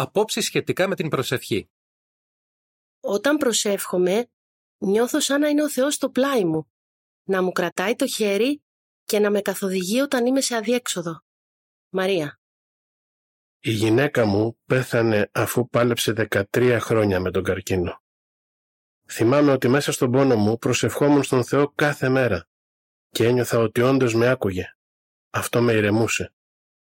[0.00, 1.70] Απόψεις σχετικά με την προσευχή.
[3.00, 4.30] Όταν προσεύχομαι,
[4.78, 6.72] νιώθω σαν να είναι ο Θεός στο πλάι μου,
[7.22, 8.62] να μου κρατάει το χέρι
[9.04, 11.24] και να με καθοδηγεί όταν είμαι σε αδιέξοδο.
[11.88, 12.40] Μαρία.
[13.58, 18.02] Η γυναίκα μου πέθανε αφού πάλεψε 13 χρόνια με τον καρκίνο.
[19.08, 22.48] Θυμάμαι ότι μέσα στον πόνο μου προσευχόμουν στον Θεό κάθε μέρα
[23.08, 24.76] και ένιωθα ότι όντως με άκουγε.
[25.30, 26.34] Αυτό με ηρεμούσε.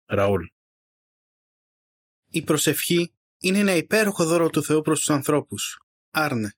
[0.07, 0.45] Ραούλ.
[2.33, 5.79] Η προσευχή είναι ένα υπέροχο δώρο του Θεού προς τους ανθρώπους.
[6.11, 6.55] Άρνε.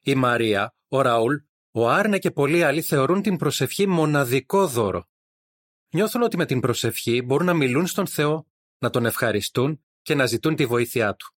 [0.00, 1.34] Η Μαρία, ο Ραούλ,
[1.70, 5.08] ο Άρνε και πολλοί άλλοι θεωρούν την προσευχή μοναδικό δώρο.
[5.88, 8.46] Νιώθουν ότι με την προσευχή μπορούν να μιλούν στον Θεό,
[8.78, 11.34] να τον ευχαριστούν και να ζητούν τη βοήθειά του.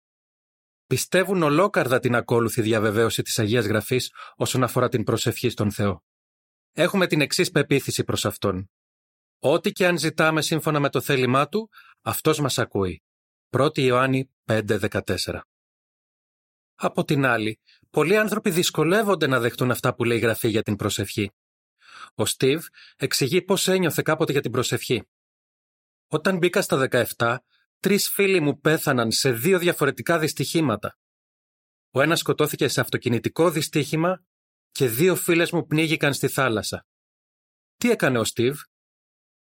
[0.86, 6.04] Πιστεύουν ολόκαρδα την ακόλουθη διαβεβαίωση της Αγίας Γραφής όσον αφορά την προσευχή στον Θεό.
[6.72, 8.70] Έχουμε την εξής πεποίθηση προς Αυτόν.
[9.40, 11.70] Ό,τι και αν ζητάμε σύμφωνα με το θέλημά Του,
[12.06, 13.04] Αυτός μας ακούει.
[13.50, 15.40] 1η Ιωάννη 5.14
[16.76, 20.76] Από την άλλη, πολλοί άνθρωποι δυσκολεύονται να δεχτούν αυτά που λέει η Γραφή για την
[20.76, 21.32] προσευχή.
[22.16, 25.04] Ο Στίβ εξηγεί πώς ένιωθε κάποτε για την προσευχή.
[26.08, 26.88] Όταν μπήκα στα
[27.18, 27.38] 17,
[27.80, 30.98] τρεις φίλοι μου πέθαναν σε δύο διαφορετικά δυστυχήματα.
[31.92, 34.24] Ο ένας σκοτώθηκε σε αυτοκινητικό δυστύχημα
[34.72, 36.86] και δύο φίλες μου πνίγηκαν στη θάλασσα.
[37.78, 38.62] Τι έκανε ο Στίβ;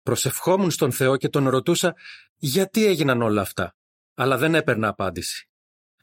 [0.07, 1.95] Προσευχόμουν στον Θεό και τον ρωτούσα
[2.35, 3.75] γιατί έγιναν όλα αυτά,
[4.13, 5.49] αλλά δεν έπαιρνα απάντηση.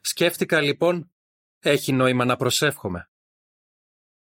[0.01, 1.11] Σκέφτηκα λοιπόν,
[1.59, 3.09] έχει νόημα να προσεύχομαι.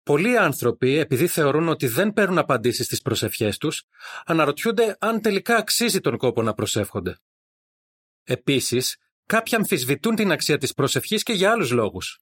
[0.03, 3.83] Πολλοί άνθρωποι, επειδή θεωρούν ότι δεν παίρνουν απαντήσεις στις προσευχές τους,
[4.25, 7.19] αναρωτιούνται αν τελικά αξίζει τον κόπο να προσεύχονται.
[8.23, 12.19] Επίσης, κάποιοι αμφισβητούν την αξία της προσευχής και για άλλους λόγους.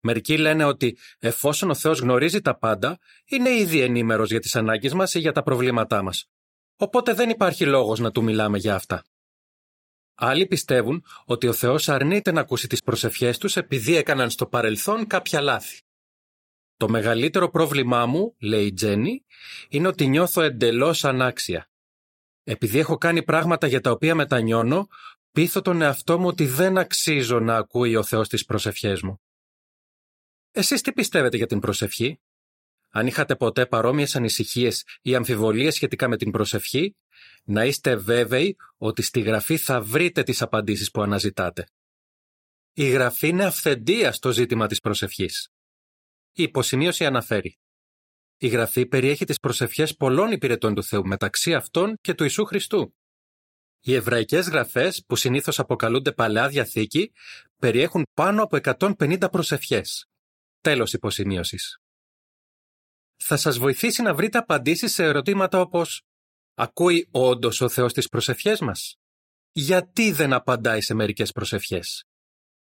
[0.00, 4.92] Μερικοί λένε ότι εφόσον ο Θεός γνωρίζει τα πάντα, είναι ήδη ενήμερος για τις ανάγκες
[4.92, 6.26] μας ή για τα προβλήματά μας.
[6.76, 9.04] Οπότε δεν υπάρχει λόγος να του μιλάμε για αυτά.
[10.14, 15.06] Άλλοι πιστεύουν ότι ο Θεός αρνείται να ακούσει τις προσευχές τους επειδή έκαναν στο παρελθόν
[15.06, 15.80] κάποια λάθη.
[16.76, 19.24] Το μεγαλύτερο πρόβλημά μου, λέει η Τζέννη,
[19.68, 21.70] είναι ότι νιώθω εντελώς ανάξια.
[22.44, 24.88] Επειδή έχω κάνει πράγματα για τα οποία μετανιώνω,
[25.32, 29.20] πείθω τον εαυτό μου ότι δεν αξίζω να ακούει ο Θεός τις προσευχές μου.
[30.50, 32.20] Εσείς τι πιστεύετε για την προσευχή;
[32.92, 36.96] Αν είχατε ποτέ παρόμοιες ανησυχίες ή αμφιβολίες σχετικά με την προσευχή,
[37.44, 41.66] να είστε βέβαιοι ότι στη γραφή θα βρείτε τις απαντήσεις που αναζητάτε.
[42.72, 45.48] Η γραφή είναι αυθεντία στο ζήτημα της προσευχής.
[46.32, 47.58] Η υποσημείωση αναφέρει
[48.42, 52.94] η Γραφή περιέχει τις προσευχές πολλών υπηρετών του Θεού μεταξύ αυτών και του Ιησού Χριστού.
[53.80, 57.12] Οι εβραϊκές γραφές, που συνήθως αποκαλούνται Παλαιά Διαθήκη,
[57.56, 60.06] περιέχουν πάνω από 150 προσευχές.
[60.60, 61.81] Τέλος υποσημείωσης.
[63.24, 66.02] Θα σας βοηθήσει να βρείτε απαντήσεις σε ερωτήματα όπως
[66.54, 68.96] Ακούει όντως ο Θεός τις προσευχές μας;
[69.52, 72.04] Γιατί δεν απαντάει σε μερικές προσευχές;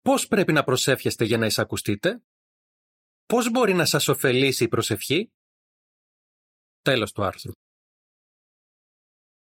[0.00, 2.22] Πώς πρέπει να προσεύχεστε για να εισακουστείτε;
[3.26, 5.32] Πώς μπορεί να σας ωφελήσει η προσευχή;
[6.82, 7.52] Τέλος του άρθρου.